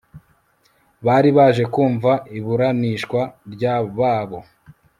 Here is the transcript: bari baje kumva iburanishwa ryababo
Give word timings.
bari 1.05 1.29
baje 1.37 1.63
kumva 1.73 2.11
iburanishwa 2.37 3.21
ryababo 3.53 4.39